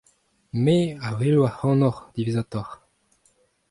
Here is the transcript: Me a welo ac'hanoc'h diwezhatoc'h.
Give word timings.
Me 0.63 0.77
a 1.07 1.09
welo 1.17 1.41
ac'hanoc'h 1.49 1.99
diwezhatoc'h. 2.13 2.73